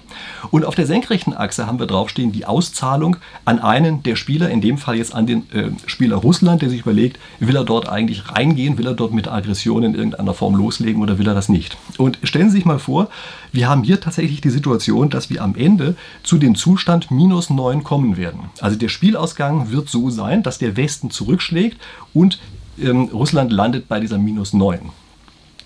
[0.50, 4.62] Und auf der senkrechten Achse haben wir draufstehen die Auszahlung an einen der Spieler, in
[4.62, 8.32] dem Fall jetzt an den äh, Spieler Russland, der sich überlegt, will er dort eigentlich
[8.32, 11.78] reingehen, will er dort mit Aggression in irgendeiner Form loslegen oder will er das nicht?
[11.98, 13.10] Und stellen Sie sich mal vor,
[13.52, 17.84] wir haben hier tatsächlich die Situation, dass wir am Ende zu dem Zustand minus 9
[17.84, 18.50] kommen werden.
[18.62, 21.78] Also der Spielausgang wird so sein, dass der Westen zurückschlägt
[22.18, 22.40] und
[22.80, 24.80] ähm, Russland landet bei dieser minus 9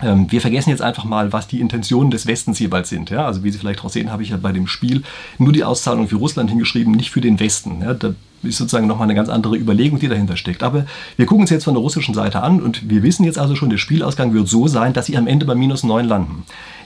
[0.02, 3.10] ähm, wir vergessen jetzt einfach mal, was die Intentionen des Westens jeweils sind.
[3.10, 3.24] Ja?
[3.24, 5.02] Also wie Sie vielleicht auch sehen, habe ich ja bei dem Spiel
[5.38, 7.82] nur die Auszahlung für Russland hingeschrieben, nicht für den Westen.
[7.82, 7.94] Ja?
[7.94, 10.62] Da ist sozusagen nochmal eine ganz andere Überlegung, die dahinter steckt.
[10.62, 10.86] Aber
[11.16, 13.70] wir gucken uns jetzt von der russischen Seite an und wir wissen jetzt also schon,
[13.70, 16.44] der Spielausgang wird so sein, dass sie am Ende bei minus 9 landen.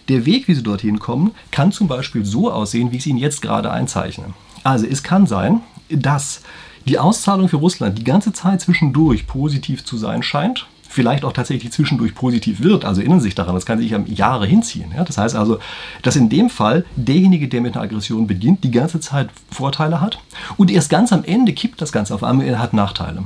[0.09, 3.19] Der Weg, wie sie dorthin kommen, kann zum Beispiel so aussehen, wie ich es Ihnen
[3.19, 4.35] jetzt gerade einzeichne.
[4.63, 6.43] Also es kann sein, dass
[6.87, 11.73] die Auszahlung für Russland die ganze Zeit zwischendurch positiv zu sein scheint vielleicht auch tatsächlich
[11.73, 12.87] zwischendurch positiv wird.
[12.87, 14.93] Also erinnern Sie sich daran, das kann sich ja Jahre hinziehen.
[14.97, 15.05] Ja?
[15.05, 15.59] Das heißt also,
[16.03, 20.19] dass in dem Fall derjenige, der mit einer Aggression beginnt, die ganze Zeit Vorteile hat
[20.57, 23.25] und erst ganz am Ende kippt das Ganze auf einmal, er hat Nachteile.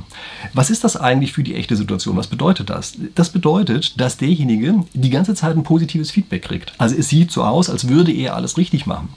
[0.53, 2.17] Was ist das eigentlich für die echte Situation?
[2.17, 2.97] Was bedeutet das?
[3.15, 6.73] Das bedeutet, dass derjenige die ganze Zeit ein positives Feedback kriegt.
[6.77, 9.09] Also es sieht so aus, als würde er alles richtig machen.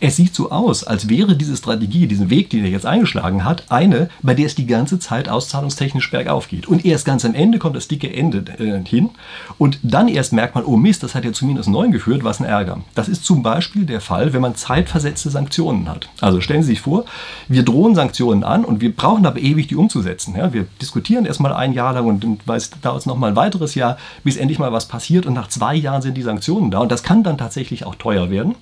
[0.00, 3.70] Es sieht so aus, als wäre diese Strategie, diesen Weg, den er jetzt eingeschlagen hat,
[3.70, 6.66] eine, bei der es die ganze Zeit auszahlungstechnisch bergauf geht.
[6.66, 9.10] Und erst ganz am Ende kommt das dicke Ende äh, hin
[9.58, 12.40] und dann erst merkt man, oh Mist, das hat ja zu minus 9 geführt, was
[12.40, 12.80] ein Ärger.
[12.94, 16.08] Das ist zum Beispiel der Fall, wenn man zeitversetzte Sanktionen hat.
[16.20, 17.04] Also stellen Sie sich vor,
[17.48, 20.34] wir drohen Sanktionen an und wir brauchen aber ewig, die umzusetzen.
[20.36, 22.38] Ja, wir diskutieren erstmal ein Jahr lang und dann
[22.82, 26.02] dauert es nochmal ein weiteres Jahr, bis endlich mal was passiert und nach zwei Jahren
[26.02, 28.54] sind die Sanktionen da und das kann dann tatsächlich auch teuer werden.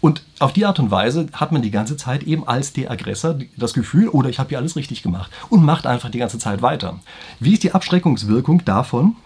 [0.00, 3.36] Und auf die Art und Weise hat man die ganze Zeit eben als der Aggressor
[3.56, 6.62] das Gefühl, oder ich habe hier alles richtig gemacht und macht einfach die ganze Zeit
[6.62, 7.00] weiter.
[7.40, 9.16] Wie ist die Abschreckungswirkung davon,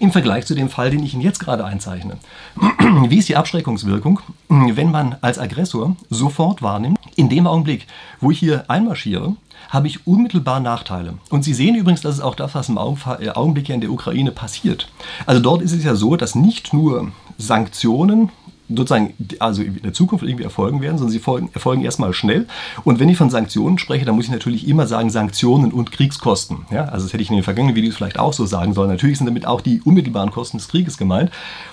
[0.00, 2.18] im Vergleich zu dem Fall, den ich Ihnen jetzt gerade einzeichne.
[3.08, 7.86] Wie ist die Abschreckungswirkung, wenn man als Aggressor sofort wahrnimmt, in dem Augenblick,
[8.20, 9.34] wo ich hier einmarschiere,
[9.70, 11.14] habe ich unmittelbar Nachteile.
[11.30, 13.90] Und Sie sehen übrigens, dass es auch das, was im äh, Augenblick hier in der
[13.90, 14.88] Ukraine passiert.
[15.26, 18.30] Also dort ist es ja so, dass nicht nur Sanktionen
[18.68, 22.46] sozusagen also in der Zukunft irgendwie erfolgen werden, sondern sie folgen, erfolgen erstmal schnell.
[22.84, 26.66] Und wenn ich von Sanktionen spreche, dann muss ich natürlich immer sagen Sanktionen und Kriegskosten.
[26.70, 28.90] Ja, also das hätte ich in den vergangenen Videos vielleicht auch so sagen sollen.
[28.90, 31.30] Natürlich sind damit auch die unmittelbaren Kosten des Krieges gemeint.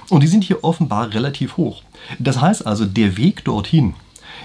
[0.09, 1.81] Und die sind hier offenbar relativ hoch.
[2.19, 3.95] Das heißt also, der Weg dorthin,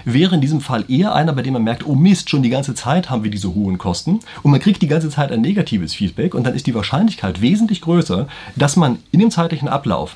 [0.05, 2.73] wäre in diesem Fall eher einer, bei dem man merkt, oh Mist, schon die ganze
[2.73, 6.33] Zeit haben wir diese hohen Kosten und man kriegt die ganze Zeit ein negatives Feedback
[6.33, 10.15] und dann ist die Wahrscheinlichkeit wesentlich größer, dass man in dem zeitlichen Ablauf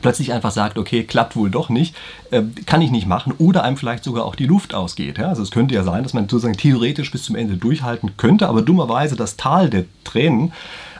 [0.00, 1.94] plötzlich einfach sagt, okay, klappt wohl doch nicht,
[2.30, 5.18] äh, kann ich nicht machen oder einem vielleicht sogar auch die Luft ausgeht.
[5.18, 8.62] Also es könnte ja sein, dass man sozusagen theoretisch bis zum Ende durchhalten könnte, aber
[8.62, 10.52] dummerweise das Tal der Tränen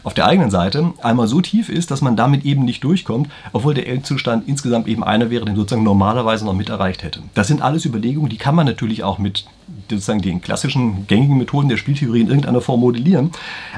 [0.02, 3.74] auf der eigenen Seite einmal so tief ist, dass man damit eben nicht durchkommt, obwohl
[3.74, 7.20] der Endzustand insgesamt eben einer wäre, den sozusagen normalerweise noch mit erreicht hätte.
[7.34, 9.44] Das sind alles Überlegungen, die kann man natürlich auch mit
[9.88, 13.30] sozusagen den klassischen gängigen Methoden der Spieltheorie in irgendeiner Form modellieren.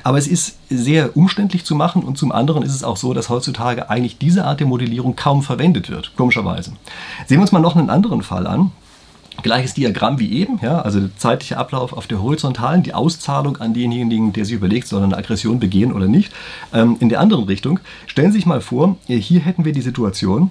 [0.03, 3.29] Aber es ist sehr umständlich zu machen und zum anderen ist es auch so, dass
[3.29, 6.73] heutzutage eigentlich diese Art der Modellierung kaum verwendet wird, komischerweise.
[7.27, 8.73] Sehen wir uns mal noch einen anderen Fall an.
[9.43, 13.73] Gleiches Diagramm wie eben, ja, also der zeitliche Ablauf auf der horizontalen, die Auszahlung an
[13.73, 16.33] denjenigen, der sich überlegt, soll er eine Aggression begehen oder nicht.
[16.73, 20.51] Ähm, in der anderen Richtung, stellen Sie sich mal vor, hier hätten wir die Situation,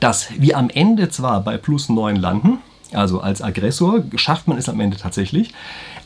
[0.00, 2.58] dass wir am Ende zwar bei plus 9 landen,
[2.94, 5.52] also als Aggressor schafft man es am Ende tatsächlich.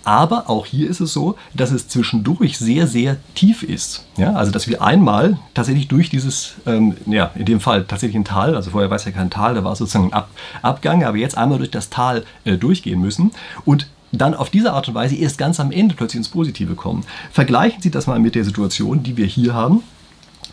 [0.05, 4.05] Aber auch hier ist es so, dass es zwischendurch sehr, sehr tief ist.
[4.17, 8.25] Ja, also dass wir einmal tatsächlich durch dieses, ähm, ja, in dem Fall tatsächlich ein
[8.25, 10.29] Tal, also vorher war es ja kein Tal, da war es sozusagen ein Ab
[10.63, 13.33] Abgang, aber jetzt einmal durch das Tal äh, durchgehen müssen.
[13.65, 17.05] Und dann auf diese Art und Weise erst ganz am Ende plötzlich ins Positive kommen.
[17.33, 19.83] Vergleichen Sie das mal mit der Situation, die wir hier haben,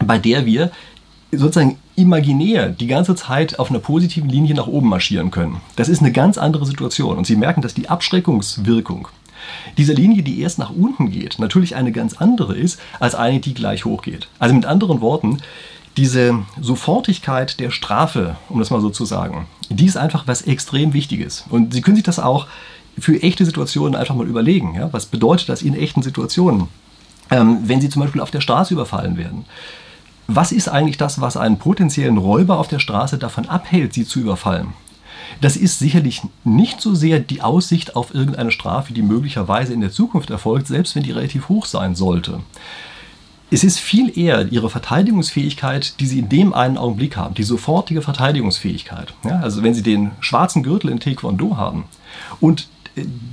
[0.04, 0.72] bei der wir
[1.38, 5.62] sozusagen imaginär die ganze Zeit auf einer positiven Linie nach oben marschieren können.
[5.76, 7.18] Das ist eine ganz andere Situation.
[7.18, 9.08] Und Sie merken, dass die Abschreckungswirkung
[9.78, 13.54] dieser Linie, die erst nach unten geht, natürlich eine ganz andere ist, als eine, die
[13.54, 14.28] gleich hoch geht.
[14.40, 15.40] Also mit anderen Worten,
[15.98, 20.94] diese Sofortigkeit der Strafe, um das mal so zu sagen, die ist einfach was extrem
[20.94, 21.46] Wichtiges.
[21.50, 22.48] Und Sie können sich das auch
[22.98, 24.76] für echte Situationen einfach mal überlegen.
[24.76, 24.92] Ja?
[24.92, 26.68] Was bedeutet das in echten Situationen?
[27.30, 29.46] Ähm, wenn Sie zum Beispiel auf der Straße überfallen werden
[30.28, 34.20] was ist eigentlich das, was einen potenziellen Räuber auf der Straße davon abhält, sie zu
[34.20, 34.74] überfallen?
[35.42, 39.92] Das ist sicherlich nicht so sehr die Aussicht auf irgendeine Strafe, die möglicherweise in der
[39.92, 42.40] Zukunft erfolgt, selbst wenn die relativ hoch sein sollte.
[43.52, 48.02] es ist viel eher ihre Verteidigungsfähigkeit, die sie in dem einen Augenblick haben, die sofortige
[48.02, 49.14] Verteidigungsfähigkeit.
[49.24, 51.86] Ja, also wenn sie den schwarzen Gürtel in Taekwondo haben
[52.40, 52.68] und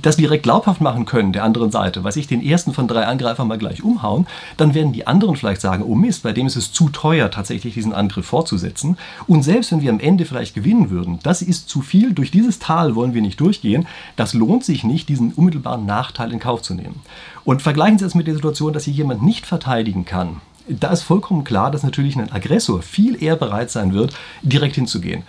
[0.01, 3.47] das direkt glaubhaft machen können der anderen Seite, weiß ich, den ersten von drei Angreifern
[3.47, 4.25] mal gleich umhauen,
[4.57, 7.75] dann werden die anderen vielleicht sagen, oh Mist, bei dem ist es zu teuer, tatsächlich
[7.75, 8.97] diesen Angriff fortzusetzen.
[9.27, 12.59] Und selbst wenn wir am Ende vielleicht gewinnen würden, das ist zu viel, durch dieses
[12.59, 16.73] Tal wollen wir nicht durchgehen, das lohnt sich nicht, diesen unmittelbaren Nachteil in Kauf zu
[16.73, 17.01] nehmen.
[17.43, 21.01] Und vergleichen Sie es mit der Situation, dass sich jemand nicht verteidigen kann da ist
[21.03, 25.23] vollkommen klar, dass natürlich ein Aggressor viel eher bereit sein wird, direkt hinzugehen.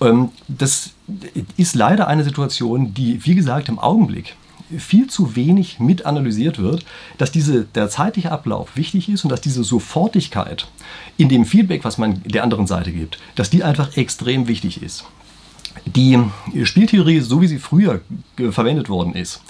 [0.00, 0.90] Ähm, das
[1.56, 4.36] ist leider eine Situation, die, wie gesagt, im Augenblick
[4.78, 6.84] viel zu wenig mit analysiert wird,
[7.18, 10.66] dass diese, der zeitliche Ablauf wichtig ist und dass diese Sofortigkeit
[11.16, 15.04] in dem Feedback, was man der anderen Seite gibt, dass die einfach extrem wichtig ist.
[15.84, 16.18] Die
[16.64, 18.00] Spieltheorie, so wie sie früher
[18.50, 19.40] verwendet worden ist,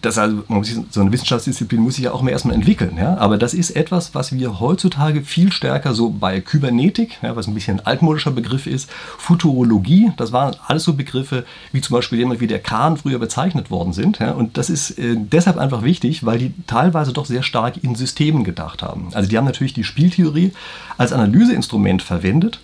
[0.00, 0.44] das also,
[0.90, 2.96] so eine Wissenschaftsdisziplin muss sich ja auch immer erstmal entwickeln.
[2.96, 3.16] Ja?
[3.18, 7.54] Aber das ist etwas, was wir heutzutage viel stärker so bei Kybernetik, ja, was ein
[7.54, 12.40] bisschen ein altmodischer Begriff ist, Futurologie, das waren alles so Begriffe, wie zum Beispiel jemand
[12.40, 14.20] wie der Kahn früher bezeichnet worden sind.
[14.20, 14.32] Ja?
[14.32, 18.44] Und das ist äh, deshalb einfach wichtig, weil die teilweise doch sehr stark in Systemen
[18.44, 19.08] gedacht haben.
[19.14, 20.52] Also die haben natürlich die Spieltheorie
[20.96, 22.60] als Analyseinstrument verwendet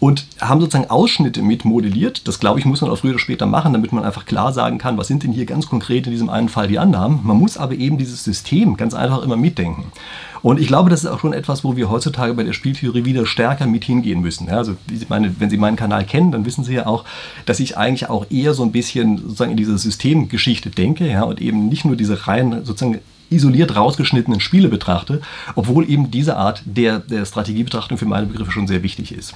[0.00, 2.26] und haben sozusagen Ausschnitte mit modelliert.
[2.26, 4.78] Das glaube ich, muss man auch früher oder später machen, damit man einfach klar sagen
[4.78, 7.20] kann, was sind denn hier ganz konkret in diesem einen Fall die Annahmen.
[7.22, 9.92] Man muss aber eben dieses System ganz einfach immer mitdenken.
[10.42, 13.26] Und ich glaube, das ist auch schon etwas, wo wir heutzutage bei der Spieltheorie wieder
[13.26, 14.46] stärker mit hingehen müssen.
[14.46, 14.74] Ja, also
[15.08, 17.04] meine, wenn Sie meinen Kanal kennen, dann wissen Sie ja auch,
[17.44, 21.42] dass ich eigentlich auch eher so ein bisschen sozusagen in diese Systemgeschichte denke ja, und
[21.42, 25.20] eben nicht nur diese rein sozusagen isoliert rausgeschnittenen Spiele betrachte,
[25.54, 29.34] obwohl eben diese Art der, der Strategiebetrachtung für meine Begriffe schon sehr wichtig ist.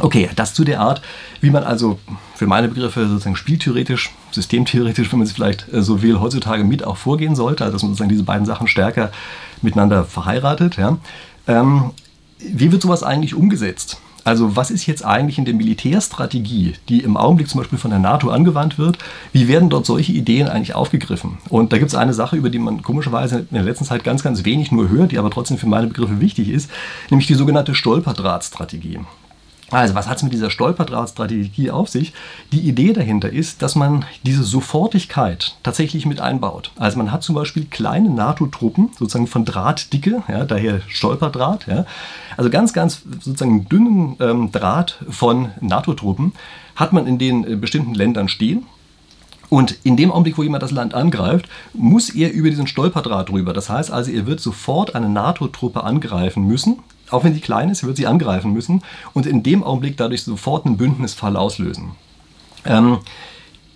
[0.00, 1.02] Okay, das zu der Art,
[1.40, 1.98] wie man also
[2.34, 6.84] für meine Begriffe sozusagen spieltheoretisch, systemtheoretisch, wenn man es vielleicht äh, so will, heutzutage mit
[6.84, 9.10] auch vorgehen sollte, also dass man sozusagen diese beiden Sachen stärker
[9.62, 10.76] miteinander verheiratet.
[10.76, 10.98] Ja.
[11.46, 11.90] Ähm,
[12.38, 14.00] wie wird sowas eigentlich umgesetzt?
[14.24, 17.98] Also was ist jetzt eigentlich in der Militärstrategie, die im Augenblick zum Beispiel von der
[17.98, 18.98] NATO angewandt wird,
[19.32, 21.38] wie werden dort solche Ideen eigentlich aufgegriffen?
[21.48, 24.22] Und da gibt es eine Sache, über die man komischerweise in der letzten Zeit ganz,
[24.22, 26.70] ganz wenig nur hört, die aber trotzdem für meine Begriffe wichtig ist,
[27.08, 29.00] nämlich die sogenannte Stolperdrahtstrategie.
[29.70, 32.14] Also, was hat es mit dieser Stolperdrahtstrategie auf sich?
[32.52, 36.70] Die Idee dahinter ist, dass man diese Sofortigkeit tatsächlich mit einbaut.
[36.76, 41.84] Also, man hat zum Beispiel kleine NATO-Truppen, sozusagen von Drahtdicke, ja, daher Stolperdraht, ja,
[42.38, 46.32] also ganz, ganz sozusagen dünnen ähm, Draht von NATO-Truppen
[46.74, 48.64] hat man in den äh, bestimmten Ländern stehen.
[49.50, 53.52] Und in dem Augenblick, wo jemand das Land angreift, muss er über diesen Stolperdraht drüber.
[53.52, 57.84] Das heißt also, er wird sofort eine NATO-Truppe angreifen müssen, auch wenn sie klein ist,
[57.84, 58.82] wird sie angreifen müssen
[59.14, 61.92] und in dem Augenblick dadurch sofort einen Bündnisfall auslösen.
[62.64, 62.98] Ähm,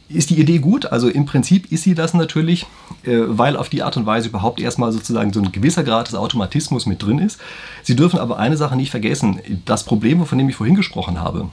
[0.08, 0.86] ist die Idee gut?
[0.86, 2.66] Also im Prinzip ist sie das natürlich,
[3.04, 6.14] äh, weil auf die Art und Weise überhaupt erstmal sozusagen so ein gewisser Grad des
[6.14, 7.40] Automatismus mit drin ist.
[7.82, 9.40] Sie dürfen aber eine Sache nicht vergessen.
[9.64, 11.48] Das Problem, von dem ich vorhin gesprochen habe,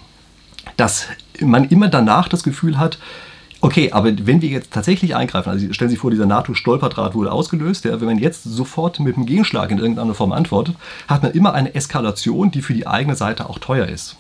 [0.78, 1.08] dass
[1.40, 3.00] man immer danach das Gefühl hat,
[3.62, 7.32] Okay, aber wenn wir jetzt tatsächlich eingreifen, also stellen Sie sich vor, dieser NATO-Stolperdraht wurde
[7.32, 10.76] ausgelöst, ja, wenn man jetzt sofort mit einem Gegenschlag in irgendeiner Form antwortet,
[11.10, 14.16] hat man immer eine Eskalation, die für die eigene Seite auch teuer ist.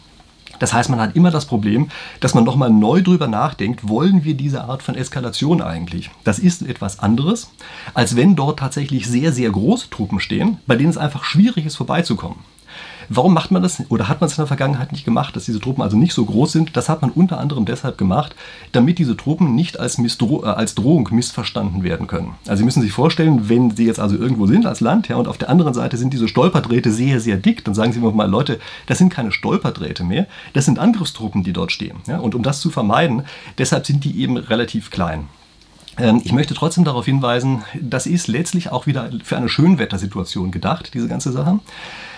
[0.59, 4.33] Das heißt, man hat immer das Problem, dass man nochmal neu drüber nachdenkt, wollen wir
[4.33, 6.11] diese Art von Eskalation eigentlich?
[6.25, 7.51] Das ist etwas anderes,
[7.93, 11.77] als wenn dort tatsächlich sehr, sehr große Truppen stehen, bei denen es einfach schwierig ist,
[11.77, 12.39] vorbeizukommen.
[13.09, 15.59] Warum macht man das oder hat man es in der Vergangenheit nicht gemacht, dass diese
[15.59, 16.77] Truppen also nicht so groß sind?
[16.77, 18.35] Das hat man unter anderem deshalb gemacht,
[18.71, 22.35] damit diese Truppen nicht als, Missdro äh, als Drohung missverstanden werden können.
[22.47, 25.27] Also Sie müssen sich vorstellen, wenn Sie jetzt also irgendwo sind als Land ja, und
[25.27, 28.29] auf der anderen Seite sind diese Stolperdrähte sehr, sehr dick, dann sagen Sie mir mal,
[28.29, 31.97] Leute, das sind keine Stolperdrähte mehr, das sind Angriffstruppen, die dort stehen.
[32.05, 32.19] Ja?
[32.19, 33.23] Und um das zu vermeiden,
[33.57, 35.27] deshalb sind die eben relativ klein.
[35.97, 40.91] Ähm, ich möchte trotzdem darauf hinweisen, das ist letztlich auch wieder für eine Schönwettersituation gedacht,
[40.93, 41.59] diese ganze Sache.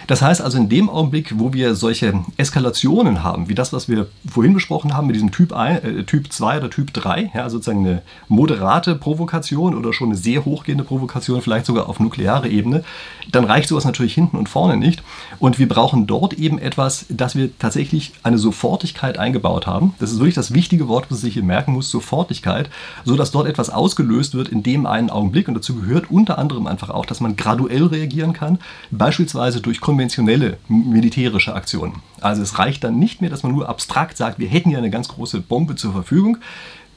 [0.08, 4.08] Das heißt also, in dem Augenblick, wo wir solche Eskalationen haben, wie das, was wir
[4.30, 7.86] vorhin besprochen haben mit diesem Typ, 1, äh, typ 2 oder Typ 3, ja, sozusagen
[7.86, 12.84] eine moderate Provokation oder schon eine sehr hochgehende Provokation, vielleicht sogar auf nukleare Ebene,
[13.32, 15.04] dann reicht sowas natürlich hinten und vorne nicht.
[15.40, 19.94] Und wir brauchen dort eben etwas, dass wir tatsächlich eine Sofortigkeit eingebaut haben.
[20.00, 22.70] Das ist wirklich das wichtige Wort, was ich hier merken muss, Sofortigkeit,
[23.06, 25.48] so dass dort etwas ausgelöst wird in dem einen Augenblick.
[25.48, 28.60] Und dazu gehört unter anderem einfach auch, dass man graduell reagieren kann,
[28.92, 31.96] beispielsweise durch konventionelle militärische Aktionen.
[32.22, 34.90] Also es reicht dann nicht mehr, dass man nur abstrakt sagt, wir hätten ja eine
[34.90, 36.38] ganz große Bombe zur Verfügung,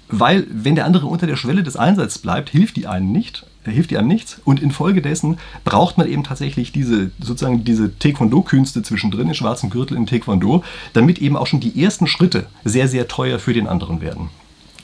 [0.09, 3.91] weil wenn der andere unter der Schwelle des Einsatzes bleibt, hilft die einen nicht, hilft
[3.91, 9.35] die einem nichts und infolgedessen braucht man eben tatsächlich diese sozusagen diese Taekwondo-Künste zwischendrin, den
[9.35, 13.55] schwarzen Gürtel im Taekwondo, damit eben auch schon die ersten Schritte sehr, sehr teuer für
[13.55, 14.29] den anderen werden.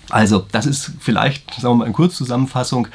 [0.08, 2.88] Also, das ist vielleicht, sagen wir mal in Kurzzusammenfassung,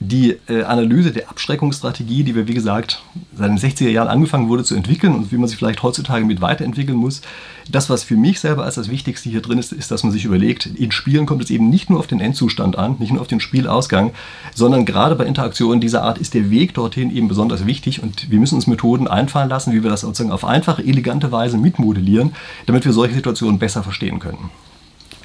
[0.00, 3.02] die äh, Analyse der Abschreckungsstrategie, die wir, wie gesagt,
[3.36, 6.40] seit den 60er Jahren angefangen wurde zu entwickeln und wie man sich vielleicht heutzutage mit
[6.40, 7.20] weiterentwickeln muss.
[7.68, 10.24] Das, was für mich selber als das Wichtigste hier drin ist, ist, dass man sich
[10.24, 13.26] überlegt, in Spielen kommt es eben nicht nur auf den Endzustand an, nicht nur auf
[13.26, 14.12] den Spielausgang,
[14.54, 18.38] sondern gerade bei Interaktionen dieser Art ist der Weg dorthin eben besonders wichtig und wir
[18.38, 22.34] müssen uns Methoden einfallen lassen, wie wir das sozusagen auf einfache, elegante Weise mitmodellieren,
[22.66, 24.50] damit wir solche Situationen besser verstehen können.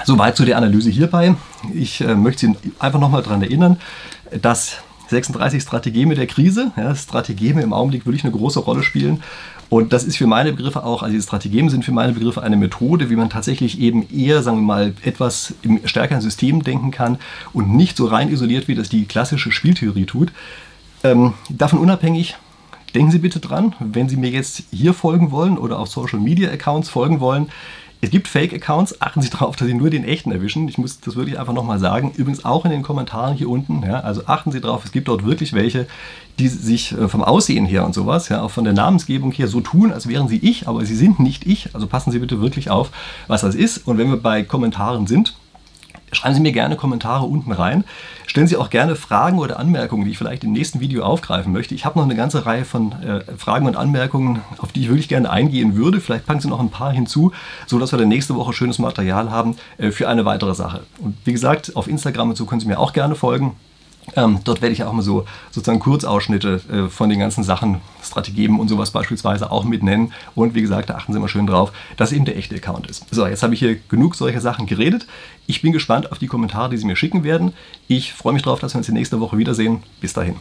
[0.06, 1.36] Soweit zu der Analyse hierbei.
[1.74, 3.78] Ich äh, möchte Sie einfach nochmal daran erinnern,
[4.42, 4.78] dass
[5.10, 9.22] 36 Strategeme der Krise, ja, Strategeme im Augenblick wirklich eine große Rolle spielen.
[9.70, 12.58] Und das ist für meine Begriffe auch, also diese Strategeme sind für meine Begriffe eine
[12.58, 17.18] Methode, wie man tatsächlich eben eher, sagen wir mal, etwas im stärkeren System denken kann
[17.54, 20.32] und nicht so rein isoliert, wie das die klassische Spieltheorie tut.
[21.04, 22.36] Ähm, davon unabhängig,
[22.94, 26.52] denken Sie bitte dran, wenn Sie mir jetzt hier folgen wollen oder auf Social Media
[26.52, 27.48] Accounts folgen wollen,
[28.04, 30.68] es gibt Fake-Accounts, achten Sie darauf, dass Sie nur den echten erwischen.
[30.68, 32.12] Ich muss das wirklich einfach nochmal sagen.
[32.18, 33.82] Übrigens auch in den Kommentaren hier unten.
[33.82, 35.88] Ja, also achten Sie darauf, es gibt dort wirklich welche,
[36.38, 39.62] die sich äh, vom Aussehen her und sowas, ja, auch von der Namensgebung her so
[39.62, 41.74] tun, als wären sie ich, aber sie sind nicht ich.
[41.74, 42.92] Also passen Sie bitte wirklich auf,
[43.28, 43.88] was das ist.
[43.88, 45.36] Und wenn wir bei Kommentaren sind,
[46.14, 47.84] Schreiben Sie mir gerne Kommentare unten rein.
[48.26, 51.76] Stellen Sie auch gerne Fragen oder Anmerkungen, die ich vielleicht im nächsten Video aufgreifen möchte.
[51.76, 55.10] Ich habe noch eine ganze Reihe von äh, Fragen und Anmerkungen, auf die ich wirklich
[55.10, 56.02] gerne eingehen würde.
[56.02, 57.32] Vielleicht packen Sie noch ein paar hinzu,
[57.68, 60.82] sodass wir dann nächste Woche schönes Material haben äh, für eine weitere Sache.
[61.00, 63.56] Und wie gesagt, auf Instagram so können Sie mir auch gerne folgen.
[64.16, 68.60] Ähm, dort werde ich auch mal so sozusagen Kurzausschnitte äh, von den ganzen Sachen, Strategien
[68.60, 70.14] und sowas beispielsweise auch mit nennen.
[70.36, 73.06] Und wie gesagt, da achten Sie mal schön drauf, dass eben der echte Account ist.
[73.12, 75.08] So, jetzt habe ich hier genug solcher Sachen geredet.
[75.48, 77.54] Ich bin gespannt auf die Kommentare, die Sie mir schicken werden.
[77.88, 79.84] Ich freue mich darauf, dass wir uns in nächster Woche wiedersehen.
[80.02, 80.36] Bis dahin.